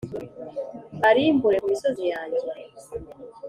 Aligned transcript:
mbarimbure 0.97 1.57
ku 1.61 1.67
misozi 1.73 2.03
yanjye. 2.13 2.45